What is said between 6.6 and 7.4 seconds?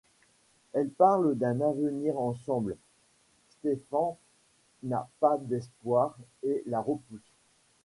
la repousse.